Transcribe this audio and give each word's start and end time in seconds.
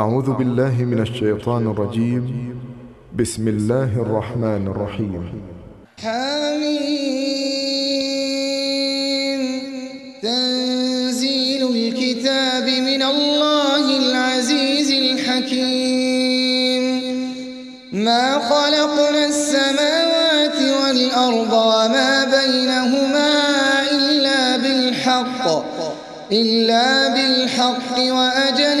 أعوذ 0.00 0.30
بالله 0.32 0.84
من 0.84 1.00
الشيطان 1.00 1.70
الرجيم. 1.70 2.54
بسم 3.18 3.48
الله 3.48 3.84
الرحمن 3.84 4.66
الرحيم. 4.66 5.32
حميم. 6.02 7.00
تنزيل 10.22 11.68
الكتاب 11.76 12.64
من 12.64 13.02
الله 13.02 13.98
العزيز 13.98 14.90
الحكيم. 14.90 16.82
ما 17.92 18.38
خلقنا 18.38 19.24
السماوات 19.26 20.62
والأرض 20.82 21.52
وما 21.52 22.24
بينهما 22.24 23.32
إلا 23.92 24.56
بالحق. 24.56 25.46
إلا 26.32 27.08
بالحق 27.08 27.98
وأجل 27.98 28.80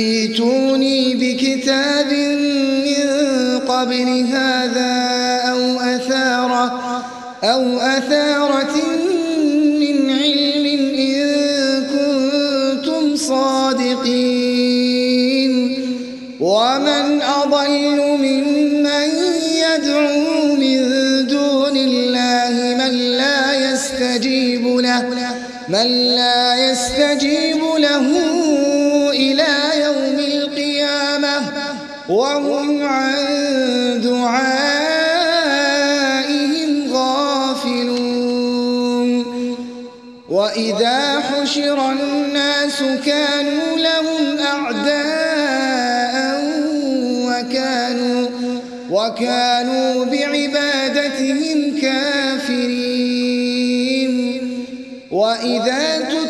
ايتوني 0.00 1.14
بكتاب 1.14 2.12
من 2.86 3.08
قبل 3.68 4.26
هذا 4.32 4.92
أو 5.52 5.80
أثارة 5.80 6.66
أو 7.44 7.78
أثارة 7.78 8.76
من 9.80 10.10
علم 10.10 10.66
إن 10.98 11.20
كنتم 11.94 13.16
صادقين. 13.16 14.70
ومن 16.40 17.22
أضل 17.22 17.98
ممن 18.26 19.08
يدعو 19.64 20.54
من 20.54 20.80
دون 21.26 21.76
الله 21.76 22.54
من 22.80 22.94
لا 23.20 23.72
يستجيب 23.72 24.66
له 24.66 25.06
من 25.68 25.86
لا 26.16 26.70
يستجيب 26.70 27.62
له 27.78 28.29
وهم 32.10 32.82
عن 32.82 33.14
دعائهم 34.04 34.62
غافلون. 36.92 38.30
وإذا 40.30 41.20
حشر 41.20 41.90
الناس 41.90 42.78
كانوا 43.06 43.78
لهم 43.78 44.38
أعداء 44.38 46.14
وكانوا 47.26 48.28
وكانوا 48.90 50.04
بعبادتهم 50.04 51.58
كافرين. 51.82 53.20
وإذا 55.10 55.98
تتلى 55.98 56.29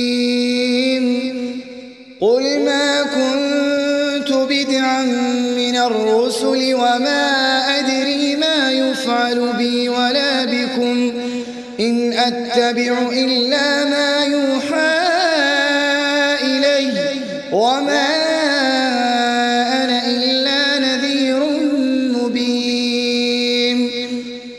من 5.55 5.75
الرسل 5.77 6.73
وما 6.73 7.61
أدري 7.79 8.35
ما 8.35 8.71
يفعل 8.71 9.53
بي 9.57 9.89
ولا 9.89 10.45
بكم 10.45 11.13
إن 11.79 12.13
أتبع 12.13 13.09
إلا 13.11 13.85
ما 13.85 14.25
يوحى 14.25 14.97
إلي 16.43 16.93
وما 17.53 18.21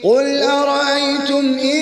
قل 0.03 0.42
أرأيتم 0.42 1.59
إن 1.59 1.81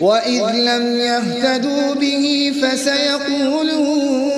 وإذ 0.00 0.42
لم 0.54 0.96
يهتدوا 0.96 1.94
به 1.94 2.52
فسيقولون 2.62 4.28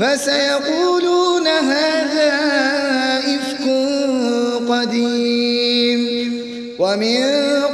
فسيقولون 0.00 1.46
هذا 1.46 2.32
إفك 3.18 3.64
قديم 4.68 6.28
ومن 6.78 7.24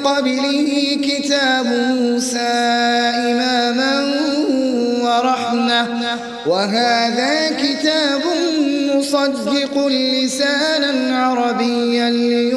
قبله 0.04 0.98
كتاب 1.02 1.66
موسى 2.00 2.38
إماما 3.30 4.14
ورحمة 5.02 6.18
وهذا 6.46 7.50
كتاب 7.50 8.22
مصدق 8.94 9.86
لسانا 9.86 11.18
عربيا 11.18 12.10
لينذر 12.10 12.53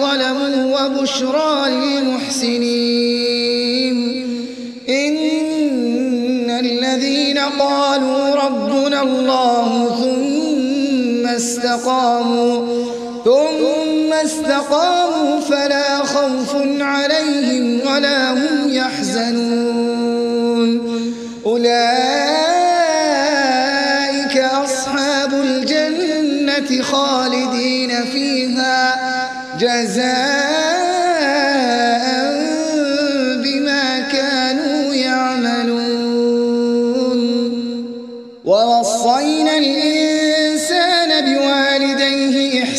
ظلموا 0.00 0.56
وبشرى 0.76 1.70
للمحسنين. 1.70 3.14
إن 4.88 6.50
الذين 6.50 7.38
قالوا 7.38 8.34
ربنا 8.34 9.02
الله 9.02 9.68
ثم 10.02 11.26
استقاموا 11.26 12.84
ثم 13.24 14.12
استقاموا 14.12 15.40
فلا 15.40 16.04
خوف 16.04 16.54
عليهم 16.80 17.80
ولا 17.86 18.32
هم 18.32 18.68
يحزنون. 18.68 20.14
أولئك 21.46 22.04
أصحاب 24.38 25.32
الجنة 25.34 26.82
خالدين 26.82 28.04
فيها. 28.04 28.23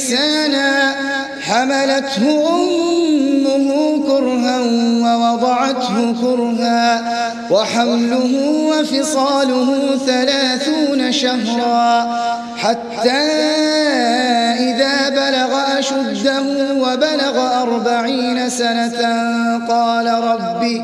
إحسانا 0.06 0.96
حملته 1.42 2.50
أمه 3.56 4.04
كرها 4.08 4.60
ووضعته 5.02 6.16
كرها 6.22 7.04
وحمله 7.52 8.32
وفصاله 8.70 9.98
ثلاثون 10.06 11.12
شهرا 11.12 12.18
حتى 12.58 13.12
إذا 14.60 15.10
بلغ 15.10 15.80
أشده 15.80 16.44
وبلغ 16.74 17.62
أربعين 17.62 18.50
سنة 18.50 19.02
قال 19.70 20.08
ربي 20.08 20.84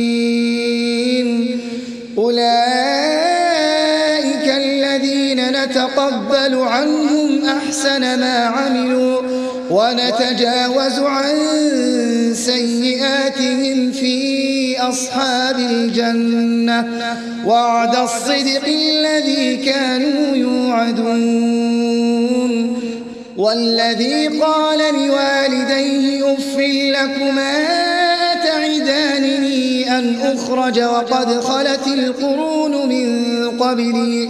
نتقبل 5.65 6.55
عنهم 6.55 7.45
أحسن 7.45 8.19
ما 8.19 8.45
عملوا 8.45 9.21
ونتجاوز 9.69 10.99
عن 10.99 11.35
سيئاتهم 12.33 13.91
في 13.91 14.79
أصحاب 14.79 15.59
الجنة. 15.59 16.87
وعد 17.45 17.95
الصدق 17.95 18.65
الذي 18.67 19.57
كانوا 19.57 20.35
يوعدون. 20.35 21.61
والذي 23.37 24.27
قال 24.27 24.79
لوالديه 24.79 26.33
أف 26.33 26.57
لكما 26.57 27.53
أتعدانني 28.33 29.97
أن 29.99 30.15
أخرج 30.21 30.79
وقد 30.79 31.39
خلت 31.39 31.87
القرون 31.87 32.89
من 32.89 33.49
قبلي. 33.59 34.29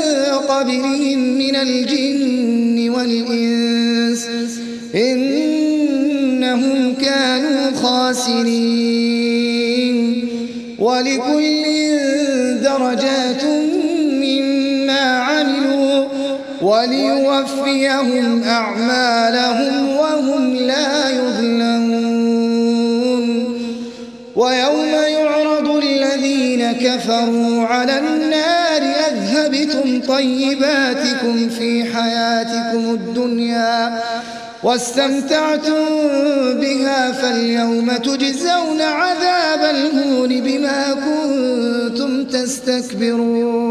قبلهم 0.51 1.19
من 1.19 1.55
الجن 1.55 2.89
والإنس 2.89 4.27
إنهم 4.95 6.93
كانوا 7.01 7.71
خاسرين 7.71 9.21
ولكل 10.79 11.63
درجات 12.63 13.43
مما 14.11 14.99
عملوا 14.99 16.07
وليوفيهم 16.61 18.43
أعمالهم 18.43 19.89
وهم 19.89 20.55
لا 20.55 21.09
يظلمون 21.09 22.01
ويوم 24.35 24.85
يعرض 25.07 25.69
الذين 25.83 26.71
كفروا 26.71 27.63
على 27.63 27.99
النار 27.99 28.60
أذهبتم 29.53 30.01
طيباتكم 30.07 31.49
في 31.49 31.85
حياتكم 31.85 32.93
الدنيا 32.93 34.01
واستمتعتم 34.63 35.73
بها 36.53 37.11
فاليوم 37.11 37.91
تجزون 37.97 38.81
عذاب 38.81 39.75
الهون 39.75 40.41
بما 40.41 40.93
كنتم 40.93 42.23
تستكبرون 42.25 43.61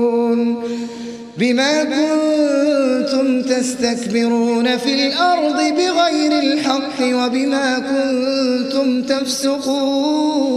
بما 1.38 1.84
كنتم 1.84 3.42
تستكبرون 3.42 4.76
في 4.76 4.94
الأرض 4.94 5.56
بغير 5.56 6.38
الحق 6.38 7.00
وبما 7.02 7.78
كنتم 7.78 9.02
تفسقون 9.02 10.50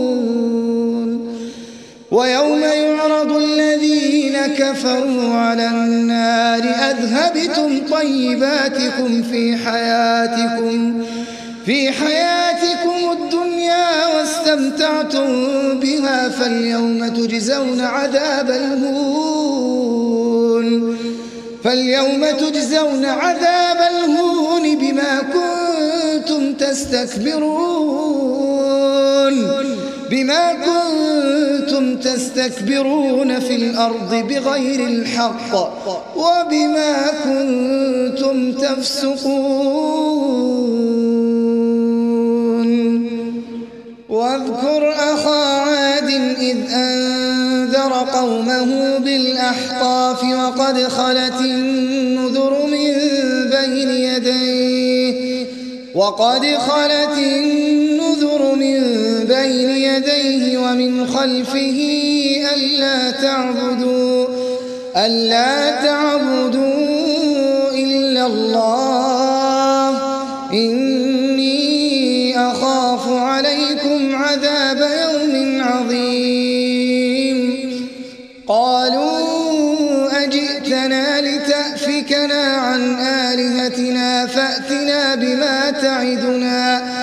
ويوم 2.11 2.59
يعرض 2.59 3.31
الذين 3.31 3.72
كفروا 4.47 5.33
على 5.33 5.67
النار 5.67 6.63
أذهبتم 6.63 7.87
طيباتكم 7.91 9.23
في 9.23 9.57
حياتكم 9.57 11.03
في 11.65 11.91
حياتكم 11.91 13.11
الدنيا 13.11 14.07
واستمتعتم 14.07 15.27
بها 15.79 16.29
فاليوم 16.29 17.07
تجزون 17.07 17.81
عذاب 17.81 18.49
الهون 18.49 19.73
فاليوم 21.63 22.25
تجزون 22.25 23.05
عذاب 23.05 23.77
الهون 23.91 24.75
بما 24.75 25.21
كنتم 25.33 26.53
تستكبرون. 26.53 28.03
بما 30.13 30.54
كنتم 30.54 31.95
تستكبرون 31.95 33.39
في 33.39 33.56
الأرض 33.56 34.15
بغير 34.15 34.88
الحق 34.88 35.56
وبما 36.18 37.08
كنتم 37.24 38.51
تفسقون. 38.51 39.34
واذكر 44.10 44.93
أخا 44.93 45.46
عاد 45.46 46.10
إذ 46.39 46.58
أنذر 46.74 47.93
قومه 48.13 48.98
بالأحقاف 48.98 50.24
وقد 50.24 50.88
خلت 50.88 51.41
النذر 51.41 52.65
من 52.65 52.93
بين 53.50 53.89
يديه 53.89 55.46
وقد 55.96 56.46
خلت 56.46 57.17
النذر 57.17 57.82
بين 59.43 59.69
يديه 59.69 60.57
ومن 60.57 61.07
خلفه 61.07 61.79
ألا 62.55 63.12
تعبدوا 63.12 64.27
ألا 64.97 65.71
تعبدوا 65.83 67.71
إلا 67.71 68.25
الله. 68.25 69.89
إني 70.53 72.39
أخاف 72.39 73.07
عليكم 73.07 74.15
عذاب 74.15 74.81
يوم 75.03 75.62
عظيم. 75.62 77.38
قالوا 78.47 80.23
أجئتنا 80.23 81.21
لتأفكنا 81.21 82.43
عن 82.43 82.95
آلهتنا 83.00 84.27
فأتنا 84.27 85.15
بما 85.15 85.71
تعدنا. 85.71 87.02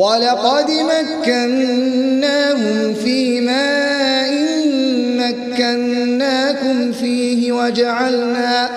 ولقد 0.00 0.70
مكناهم 0.70 1.74
في 2.94 3.40
ماء 3.40 4.32
مكناكم 5.20 6.92
فيه 6.92 7.52
وجعلنا 7.52 8.70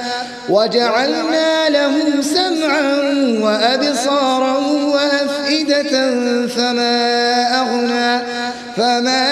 وجعلنا 0.50 1.70
لهم 1.70 2.22
سمعا 2.22 3.02
وأبصارا 3.42 4.58
وأفئدة 4.94 5.92
فما 6.48 7.44
أغنى 7.62 8.24
فما 8.78 9.24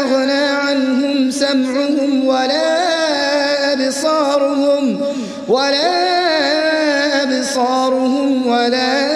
أغنى 0.00 0.46
عنهم 0.46 1.30
سمعهم 1.30 2.26
ولا 2.26 3.72
أبصارهم 3.72 5.00
ولا 5.48 6.02
أبصارهم 7.22 8.46
ولا 8.46 9.15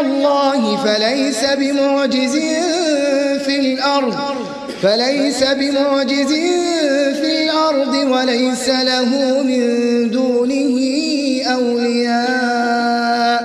الله 0.00 0.76
فليس 0.76 1.44
بمعجز 1.44 2.36
في 3.44 3.60
الأرض 3.60 4.16
فليس 4.82 5.44
بمعجز 5.44 6.32
في 7.20 7.44
الأرض 7.44 7.94
وليس 7.94 8.68
له 8.68 9.42
من 9.42 9.60
دونه 10.10 10.78
أولياء. 11.46 13.42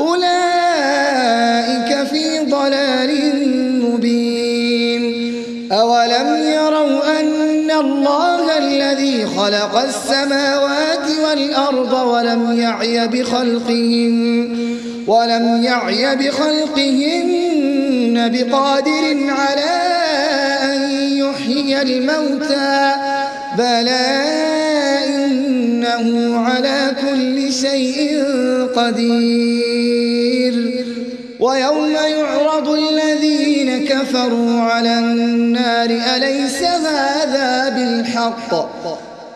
أولئك 0.00 1.90
في 2.08 2.24
ضلال 2.50 3.12
مبين. 3.82 5.02
أولم 5.72 6.36
يروا 6.36 7.20
أن 7.20 7.70
الله 7.70 8.58
الذي 8.58 9.26
خلق 9.26 9.78
السماوات 9.78 11.08
والأرض 11.24 11.92
ولم 11.92 12.60
يعي 12.60 13.08
بخلقهن 13.08 14.75
ولم 15.06 15.62
يعي 15.62 16.16
بخلقهن 16.16 17.76
بقادر 18.32 19.16
على 19.28 19.70
أن 20.62 20.90
يحيي 21.18 21.82
الموتى 21.82 22.92
بلى 23.58 24.22
إنه 25.06 26.38
على 26.38 26.96
كل 27.00 27.52
شيء 27.52 28.24
قدير. 28.76 30.06
ويوم 31.40 31.90
يعرض 31.90 32.68
الذين 32.68 33.86
كفروا 33.88 34.60
على 34.60 34.98
النار 34.98 35.90
أليس 36.16 36.62
هذا 36.62 37.68
بالحق؟ 37.68 38.54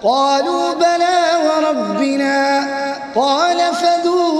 قالوا 0.02 0.74
بلى 0.74 1.20
وربنا. 1.46 2.60
قال 3.14 3.56
فذوقوا 3.56 4.39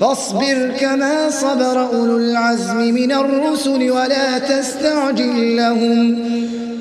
فاصبر 0.00 0.72
كما 0.80 1.30
صبر 1.30 1.86
أولو 1.86 2.16
العزم 2.16 2.76
من 2.76 3.12
الرسل 3.12 3.90
ولا 3.90 4.38
تستعجل 4.38 5.56
لهم 5.56 6.18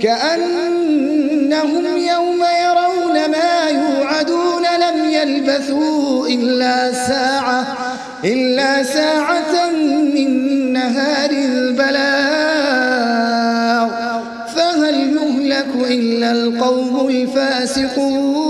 كأنهم 0.01 1.85
يوم 1.97 2.41
يرون 2.65 3.31
ما 3.31 3.69
يوعدون 3.69 4.63
لم 4.63 5.09
يلبثوا 5.09 6.27
إلا 6.27 6.93
ساعة 6.93 7.65
إلا 8.23 8.83
ساعة 8.83 9.69
من 10.15 10.29
نهار 10.73 11.29
البلاغ. 11.29 12.67
فهل 14.55 14.95
يهلك 15.17 15.71
إلا 15.91 16.31
القوم 16.31 17.07
الفاسقون؟ 17.07 18.46